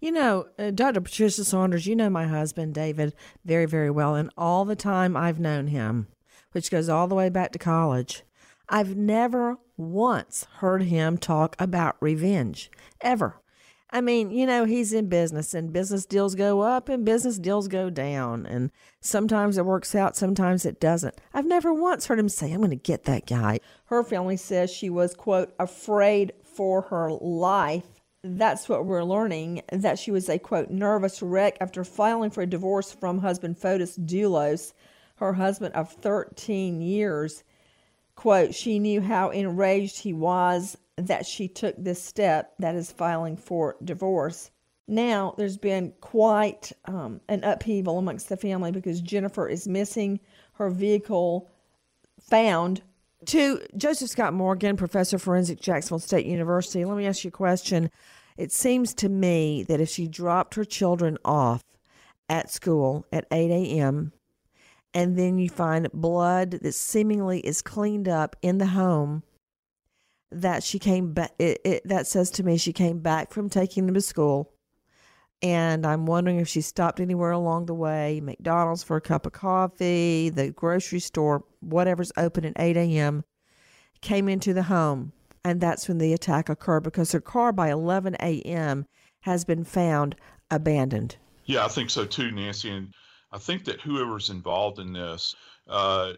[0.00, 1.02] You know, uh, Dr.
[1.02, 4.14] Patricia Saunders, you know my husband, David, very, very well.
[4.14, 6.08] And all the time I've known him,
[6.52, 8.22] which goes all the way back to college,
[8.68, 12.70] I've never once heard him talk about revenge,
[13.02, 13.40] ever.
[13.92, 17.68] I mean, you know, he's in business and business deals go up and business deals
[17.68, 18.46] go down.
[18.46, 21.20] And sometimes it works out, sometimes it doesn't.
[21.34, 23.60] I've never once heard him say, I'm going to get that guy.
[23.86, 27.99] Her family says she was, quote, afraid for her life.
[28.22, 32.46] That's what we're learning, that she was a, quote, nervous wreck after filing for a
[32.46, 34.74] divorce from husband Fotis Dulos,
[35.16, 37.44] her husband of 13 years.
[38.16, 43.38] Quote, she knew how enraged he was that she took this step, that is filing
[43.38, 44.50] for divorce.
[44.86, 50.20] Now, there's been quite um, an upheaval amongst the family because Jennifer is missing
[50.54, 51.48] her vehicle
[52.20, 52.82] found.
[53.26, 57.32] To Joseph Scott Morgan, professor of forensic, Jacksonville State University, let me ask you a
[57.32, 57.90] question.
[58.38, 61.62] It seems to me that if she dropped her children off
[62.30, 64.12] at school at 8 a.m.,
[64.94, 69.22] and then you find blood that seemingly is cleaned up in the home,
[70.32, 71.32] that she came back.
[71.38, 74.52] It, it, that says to me she came back from taking them to school,
[75.42, 79.32] and I'm wondering if she stopped anywhere along the way, McDonald's for a cup of
[79.32, 83.24] coffee, the grocery store, whatever's open at 8 a.m.,
[84.02, 85.12] came into the home,
[85.44, 88.86] and that's when the attack occurred because her car by 11 a.m.
[89.20, 90.16] has been found
[90.50, 91.16] abandoned.
[91.46, 92.92] Yeah, I think so too, Nancy, and
[93.32, 95.34] I think that whoever's involved in this,
[95.68, 96.14] uh,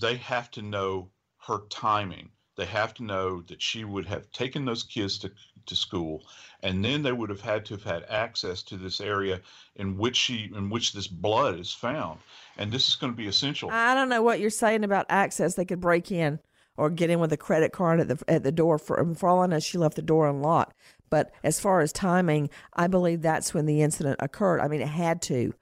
[0.00, 1.10] they have to know
[1.46, 5.30] her timing they have to know that she would have taken those kids to,
[5.66, 6.22] to school,
[6.62, 9.40] and then they would have had to have had access to this area
[9.76, 12.20] in which she in which this blood is found.
[12.56, 13.70] And this is going to be essential.
[13.70, 15.54] I don't know what you're saying about access.
[15.54, 16.38] They could break in
[16.76, 18.78] or get in with a credit card at the at the door.
[18.78, 20.76] For for all I know, she left the door unlocked.
[21.10, 24.60] But as far as timing, I believe that's when the incident occurred.
[24.60, 25.54] I mean, it had to.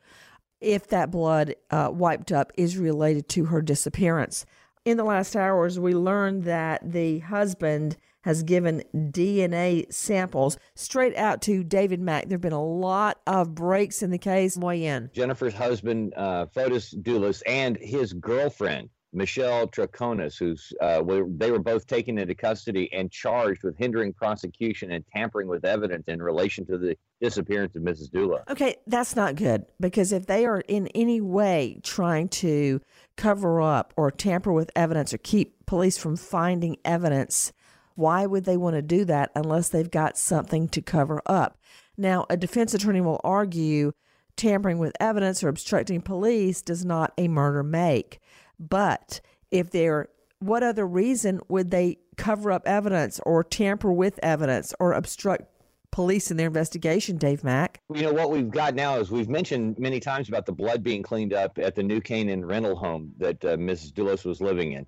[0.61, 4.45] If that blood uh, wiped up is related to her disappearance
[4.85, 11.42] in the last hours, we learned that the husband has given DNA samples straight out
[11.42, 12.28] to David Mack.
[12.28, 14.56] There have been a lot of breaks in the case.
[14.61, 15.11] In.
[15.12, 21.59] Jennifer's husband, uh, Fotis Dulos, and his girlfriend, Michelle Troconis, who's uh, were, they were
[21.59, 26.64] both taken into custody and charged with hindering prosecution and tampering with evidence in relation
[26.66, 28.11] to the disappearance of Mrs.
[28.11, 28.42] Dulos.
[28.48, 32.80] Okay, that's not good because if they are in any way trying to
[33.16, 37.52] cover up or tamper with evidence or keep police from finding evidence,
[38.01, 41.59] why would they want to do that unless they've got something to cover up?
[41.99, 43.93] Now, a defense attorney will argue
[44.37, 48.19] tampering with evidence or obstructing police does not a murder make.
[48.59, 50.09] But if they're,
[50.39, 55.45] what other reason would they cover up evidence or tamper with evidence or obstruct
[55.91, 57.83] police in their investigation, Dave Mack?
[57.93, 61.03] You know, what we've got now is we've mentioned many times about the blood being
[61.03, 63.93] cleaned up at the New Canaan rental home that uh, Mrs.
[63.93, 64.87] Dulos was living in.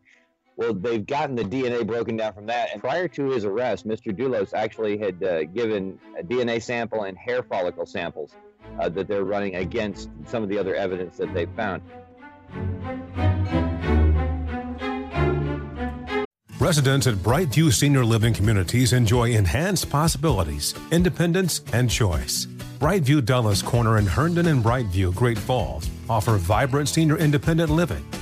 [0.57, 2.71] Well, they've gotten the DNA broken down from that.
[2.73, 4.15] And prior to his arrest, Mr.
[4.17, 8.35] Dulos actually had uh, given a DNA sample and hair follicle samples
[8.79, 11.83] uh, that they're running against some of the other evidence that they found.
[16.63, 22.47] Residents at Brightview Senior Living Communities enjoy enhanced possibilities, independence, and choice.
[22.79, 28.05] Brightview Dulles Corner in Herndon and Brightview, Great Falls offer vibrant senior independent living,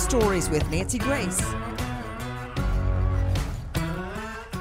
[0.00, 1.40] Stories with Nancy Grace.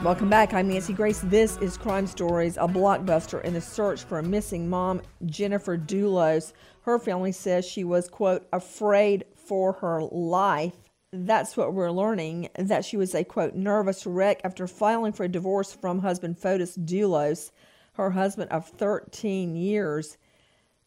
[0.04, 0.54] Welcome back.
[0.54, 1.22] I'm Nancy Grace.
[1.24, 6.52] This is Crime Stories, a blockbuster in the search for a missing mom, Jennifer Dulos.
[6.82, 10.76] Her family says she was, quote, afraid for her life.
[11.14, 15.30] That's what we're learning, that she was a, quote, nervous wreck after filing for a
[15.30, 17.52] divorce from husband Fotis Dulos,
[17.94, 20.18] her husband of 13 years.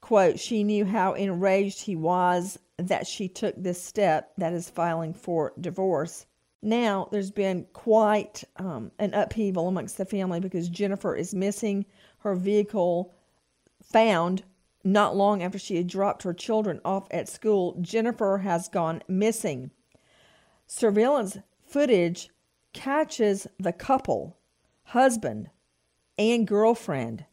[0.02, 5.14] Quote, she knew how enraged he was that she took this step, that is, filing
[5.14, 6.26] for divorce.
[6.62, 11.86] Now, there's been quite um, an upheaval amongst the family because Jennifer is missing.
[12.18, 13.12] Her vehicle
[13.82, 14.44] found
[14.84, 17.76] not long after she had dropped her children off at school.
[17.80, 19.70] Jennifer has gone missing.
[20.66, 22.30] Surveillance footage
[22.72, 24.38] catches the couple,
[24.84, 25.50] husband
[26.16, 27.24] and girlfriend,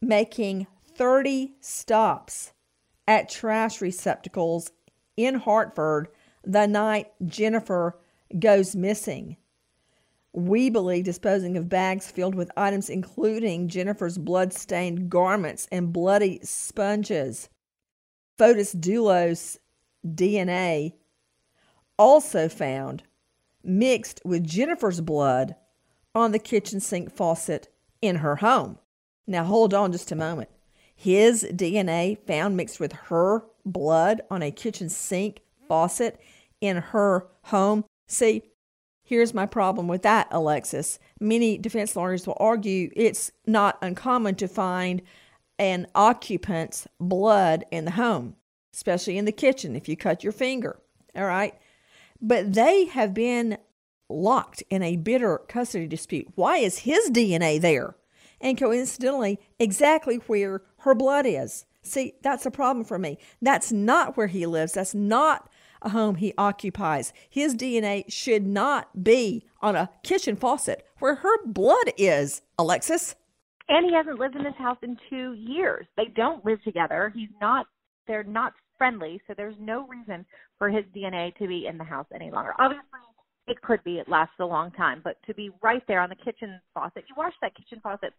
[0.00, 2.52] making 30 stops
[3.08, 4.70] at trash receptacles
[5.16, 6.08] in Hartford
[6.44, 7.98] the night Jennifer
[8.38, 9.36] goes missing.
[10.32, 16.38] We believe disposing of bags filled with items including Jennifer's blood stained garments and bloody
[16.42, 17.48] sponges.
[18.38, 19.58] Fotis Dulos
[20.06, 20.92] DNA
[21.98, 23.02] also found
[23.64, 25.56] mixed with Jennifer's blood
[26.14, 27.68] on the kitchen sink faucet
[28.00, 28.78] in her home.
[29.26, 30.50] Now, hold on just a moment.
[31.00, 36.20] His DNA found mixed with her blood on a kitchen sink faucet
[36.60, 37.84] in her home.
[38.08, 38.42] See,
[39.04, 40.98] here's my problem with that, Alexis.
[41.20, 45.00] Many defense lawyers will argue it's not uncommon to find
[45.56, 48.34] an occupant's blood in the home,
[48.74, 50.80] especially in the kitchen if you cut your finger.
[51.14, 51.54] All right.
[52.20, 53.58] But they have been
[54.08, 56.26] locked in a bitter custody dispute.
[56.34, 57.94] Why is his DNA there?
[58.40, 61.64] And coincidentally, exactly where her blood is.
[61.82, 63.18] See, that's a problem for me.
[63.40, 64.74] That's not where he lives.
[64.74, 65.48] That's not
[65.82, 67.12] a home he occupies.
[67.28, 73.14] His DNA should not be on a kitchen faucet where her blood is, Alexis.
[73.68, 75.86] And he hasn't lived in this house in two years.
[75.96, 77.12] They don't live together.
[77.14, 77.66] He's not,
[78.06, 80.24] they're not friendly, so there's no reason
[80.58, 82.54] for his DNA to be in the house any longer.
[82.58, 83.00] Obviously,
[83.48, 86.16] it could be, it lasts a long time, but to be right there on the
[86.16, 88.12] kitchen faucet, you wash that kitchen faucet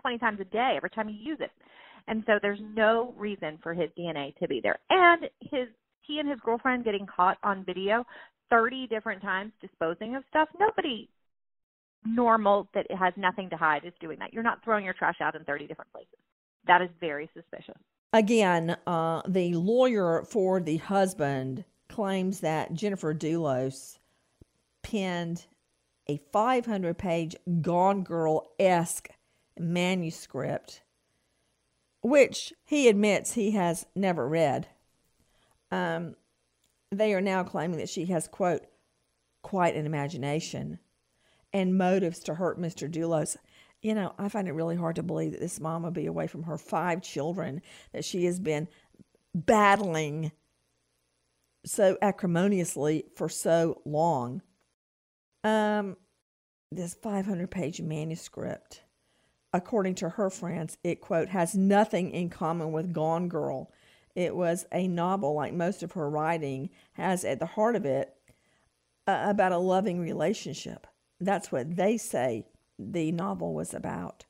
[0.00, 1.50] 20 times a day every time you use it.
[2.08, 4.78] And so there's no reason for his DNA to be there.
[4.90, 5.68] And his
[6.00, 8.04] he and his girlfriend getting caught on video
[8.50, 10.48] 30 different times disposing of stuff.
[10.58, 11.08] Nobody
[12.04, 14.32] normal that has nothing to hide is doing that.
[14.32, 16.18] You're not throwing your trash out in 30 different places.
[16.66, 17.80] That is very suspicious.
[18.12, 23.98] Again, uh, the lawyer for the husband claims that Jennifer Dulos
[24.82, 25.46] penned
[26.08, 29.10] a 500 page Gone Girl esque
[29.58, 30.82] manuscript,
[32.02, 34.68] which he admits he has never read.
[35.70, 36.16] Um,
[36.90, 38.62] they are now claiming that she has, quote,
[39.42, 40.78] quite an imagination
[41.52, 42.90] and motives to hurt Mr.
[42.90, 43.36] Dulos.
[43.80, 46.26] You know, I find it really hard to believe that this mom would be away
[46.26, 47.62] from her five children
[47.92, 48.68] that she has been
[49.34, 50.32] battling
[51.64, 54.42] so acrimoniously for so long.
[55.44, 55.96] Um,
[56.70, 58.82] this 500 page manuscript
[59.52, 63.70] according to her friends, it, quote, has nothing in common with Gone Girl.
[64.14, 68.14] It was a novel, like most of her writing, has at the heart of it
[69.06, 70.86] uh, about a loving relationship.
[71.20, 72.46] That's what they say
[72.78, 74.24] the novel was about.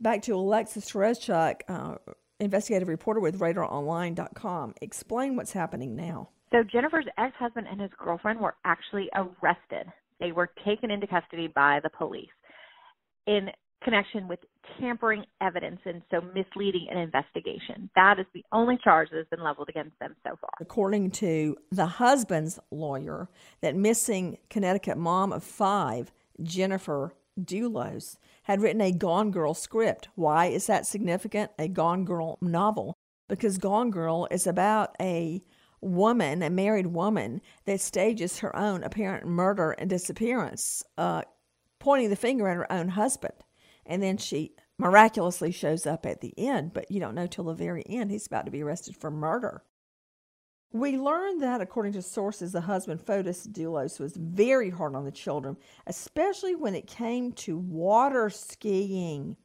[0.00, 1.96] Back to Alexis Tereszcuk, uh,
[2.38, 4.74] investigative reporter with RadarOnline.com.
[4.82, 6.30] Explain what's happening now.
[6.56, 9.92] So Jennifer's ex-husband and his girlfriend were actually arrested.
[10.20, 12.30] They were taken into custody by the police.
[13.26, 13.50] In
[13.84, 14.38] connection with
[14.80, 17.90] tampering evidence and so misleading an investigation.
[17.94, 20.50] That is the only charge that has been leveled against them so far.
[20.58, 23.28] According to the husband's lawyer,
[23.60, 26.10] that missing Connecticut mom of five,
[26.42, 30.08] Jennifer Dulos, had written a Gone Girl script.
[30.14, 31.50] Why is that significant?
[31.58, 32.94] A Gone Girl novel.
[33.28, 35.42] Because Gone Girl is about a
[35.80, 41.22] woman, a married woman, that stages her own apparent murder and disappearance, uh,
[41.78, 43.34] pointing the finger at her own husband
[43.86, 47.54] and then she miraculously shows up at the end, but you don't know till the
[47.54, 49.62] very end he's about to be arrested for murder.
[50.72, 55.12] We learned that, according to sources, the husband, Fotis Dulos, was very hard on the
[55.12, 55.56] children,
[55.86, 59.36] especially when it came to water skiing,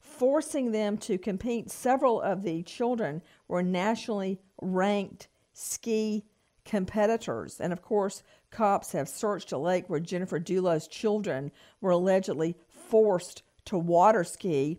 [0.00, 1.70] forcing them to compete.
[1.70, 5.28] Several of the children were nationally ranked
[5.58, 6.24] ski
[6.64, 7.60] competitors.
[7.60, 11.50] And of course, cops have searched a lake where Jennifer Dulos' children
[11.80, 14.78] were allegedly forced to water ski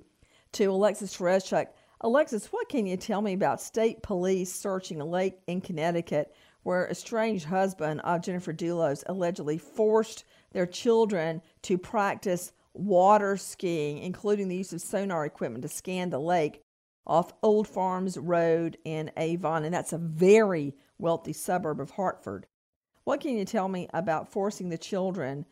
[0.53, 1.67] to Alexis Tereszcuk.
[2.01, 6.85] Alexis, what can you tell me about state police searching a lake in Connecticut where
[6.85, 14.47] a estranged husband of Jennifer Dulos allegedly forced their children to practice water skiing, including
[14.47, 16.63] the use of sonar equipment to scan the lake
[17.09, 22.45] off Old Farms Road in Avon, and that's a very wealthy suburb of Hartford.
[23.03, 25.45] What can you tell me about forcing the children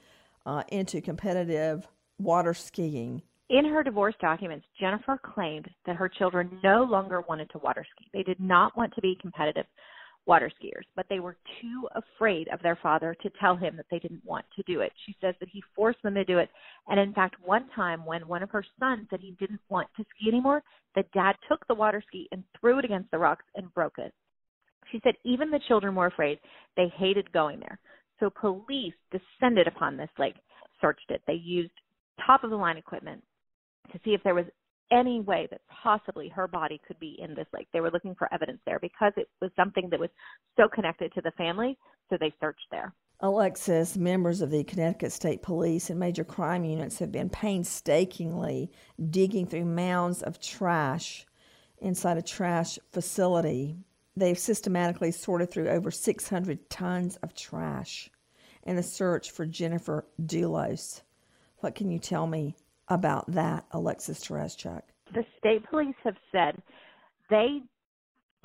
[0.46, 1.88] uh, into competitive
[2.20, 3.24] water skiing?
[3.50, 8.10] In her divorce documents, Jennifer claimed that her children no longer wanted to water ski.
[8.14, 9.66] They did not want to be competitive
[10.28, 14.00] water skiers, but they were too afraid of their father to tell him that they
[14.00, 14.92] didn't want to do it.
[15.06, 16.50] She says that he forced them to do it.
[16.88, 20.04] And in fact, one time when one of her sons said he didn't want to
[20.16, 20.62] ski anymore,
[20.96, 24.14] the dad took the water ski and threw it against the rocks and broke it.
[24.92, 26.40] She said even the children were afraid.
[26.76, 27.80] They hated going there.
[28.20, 30.36] So police descended upon this lake,
[30.82, 31.22] searched it.
[31.28, 31.72] They used
[32.26, 33.24] top of the line equipment
[33.92, 34.46] to see if there was
[34.92, 37.68] any way that possibly her body could be in this lake.
[37.74, 40.10] They were looking for evidence there because it was something that was
[40.58, 41.78] so connected to the family,
[42.10, 42.94] so they searched there.
[43.20, 48.72] Alexis, members of the Connecticut State Police and major crime units have been painstakingly
[49.10, 51.26] digging through mounds of trash
[51.80, 53.76] inside a trash facility.
[54.16, 58.12] They've systematically sorted through over 600 tons of trash
[58.64, 61.02] in the search for Jennifer Dulos.
[61.58, 62.56] What can you tell me
[62.90, 64.82] about that, Alexis Tereszcuk?
[65.14, 66.62] The state police have said
[67.30, 67.62] they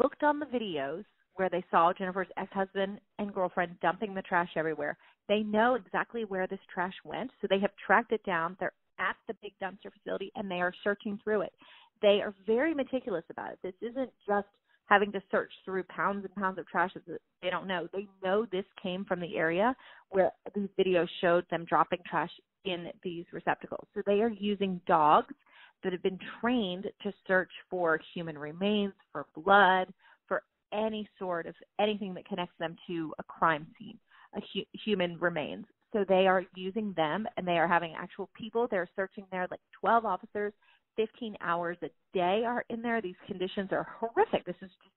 [0.02, 1.04] looked on the videos
[1.36, 4.96] where they saw Jennifer's ex husband and girlfriend dumping the trash everywhere.
[5.28, 8.56] They know exactly where this trash went, so they have tracked it down.
[8.60, 11.52] They're at the big dumpster facility and they are searching through it.
[12.00, 13.58] They are very meticulous about it.
[13.62, 14.48] This isn't just
[14.86, 17.88] having to search through pounds and pounds of trash that they don't know.
[17.92, 19.74] They know this came from the area
[20.10, 22.30] where these videos showed them dropping trash
[22.64, 23.86] in these receptacles.
[23.94, 25.34] So they are using dogs
[25.82, 29.88] that have been trained to search for human remains, for blood,
[30.28, 30.42] for
[30.72, 33.98] any sort of anything that connects them to a crime scene,
[34.36, 35.66] a hu- human remains.
[35.92, 38.66] So they are using them and they are having actual people.
[38.70, 40.52] They're searching there, like 12 officers,
[40.96, 43.02] 15 hours a day are in there.
[43.02, 44.44] These conditions are horrific.
[44.44, 44.94] This is just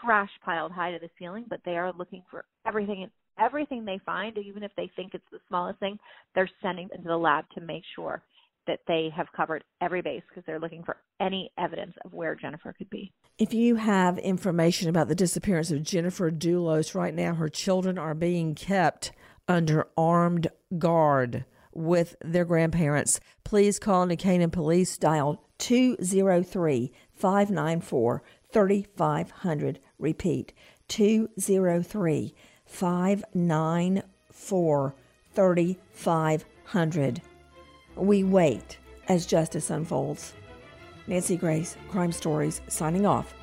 [0.00, 4.00] trash piled high to the ceiling, but they are looking for everything and everything they
[4.04, 5.98] find, even if they think it's the smallest thing,
[6.34, 8.22] they're sending into the lab to make sure
[8.66, 12.72] that they have covered every base because they're looking for any evidence of where Jennifer
[12.72, 13.12] could be.
[13.38, 18.14] If you have information about the disappearance of Jennifer Dulos right now, her children are
[18.14, 19.12] being kept
[19.48, 23.20] under armed guard with their grandparents.
[23.44, 28.22] Please call New Canaan Police, dial 203 594
[28.52, 29.80] 3500.
[29.98, 30.52] Repeat
[30.88, 32.34] 203
[32.68, 34.94] 594
[35.34, 37.22] 3500.
[37.96, 40.34] We wait as justice unfolds.
[41.06, 43.34] Nancy Grace, Crime Stories, signing off.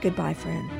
[0.00, 0.70] Goodbye, friend.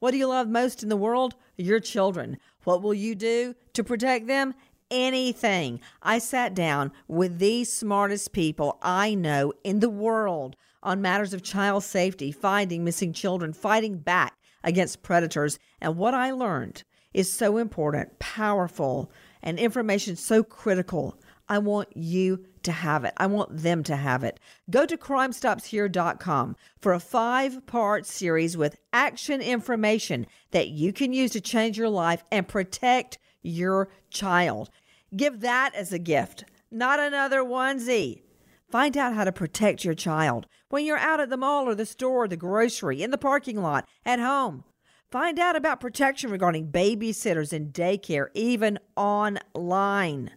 [0.00, 1.36] What do you love most in the world?
[1.56, 2.38] Your children.
[2.64, 4.54] What will you do to protect them?
[4.90, 5.80] Anything.
[6.02, 10.56] I sat down with the smartest people I know in the world
[10.86, 15.58] on matters of child safety, finding missing children, fighting back against predators.
[15.80, 19.10] And what I learned is so important, powerful,
[19.42, 21.18] and information so critical.
[21.48, 23.14] I want you to have it.
[23.16, 24.38] I want them to have it.
[24.70, 31.32] Go to crimestopshere.com for a five part series with action information that you can use
[31.32, 34.70] to change your life and protect your child.
[35.16, 38.22] Give that as a gift, not another onesie.
[38.70, 41.86] Find out how to protect your child when you're out at the mall or the
[41.86, 44.64] store, the grocery, in the parking lot, at home.
[45.10, 50.32] Find out about protection regarding babysitters and daycare, even online.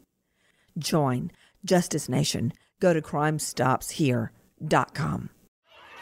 [0.77, 1.31] Join
[1.65, 2.53] Justice Nation.
[2.79, 5.29] Go to crimestopshere.com.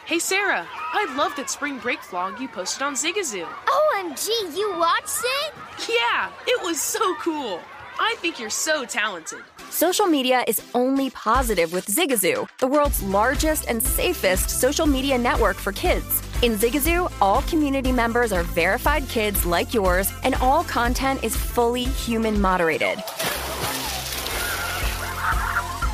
[0.05, 3.45] Hey Sarah, I love that spring break vlog you posted on Zigazoo.
[3.45, 5.53] OMG, you watched it?
[5.89, 7.59] Yeah, it was so cool.
[7.99, 9.39] I think you're so talented.
[9.69, 15.57] Social media is only positive with Zigazoo, the world's largest and safest social media network
[15.57, 16.21] for kids.
[16.41, 21.83] In Zigazoo, all community members are verified kids like yours, and all content is fully
[21.83, 22.99] human moderated.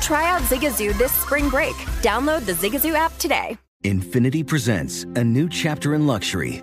[0.00, 1.74] Try out Zigazoo this spring break.
[2.02, 3.56] Download the Zigazoo app today.
[3.84, 6.62] Infiniti presents a new chapter in luxury,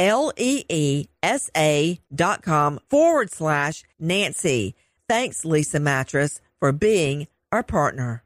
[0.00, 4.74] L E E S A dot com forward slash Nancy.
[5.08, 8.24] Thanks, Leesa Mattress, for being our partner.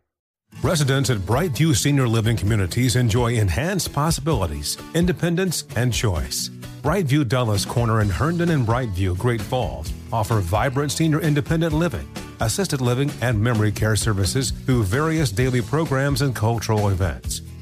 [0.62, 6.48] Residents at Brightview Senior Living Communities enjoy enhanced possibilities, independence, and choice.
[6.82, 12.08] Brightview Dulles Corner in Herndon and Brightview, Great Falls offer vibrant senior independent living,
[12.40, 17.40] assisted living, and memory care services through various daily programs and cultural events.